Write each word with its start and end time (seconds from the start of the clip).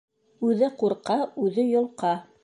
Үҙе 0.47 0.69
ҡурҡа, 0.79 1.17
үҙе 1.47 1.67
йолҡа. 1.73 2.15